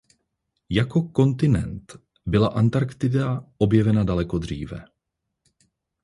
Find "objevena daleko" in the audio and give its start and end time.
3.57-4.37